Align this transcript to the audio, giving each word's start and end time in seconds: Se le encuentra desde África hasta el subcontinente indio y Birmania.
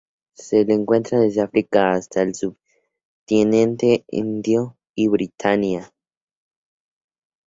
Se 0.43 0.65
le 0.65 0.73
encuentra 0.73 1.19
desde 1.19 1.41
África 1.41 1.91
hasta 1.91 2.23
el 2.23 2.33
subcontinente 2.33 4.03
indio 4.07 4.75
y 4.95 5.07
Birmania. 5.09 5.93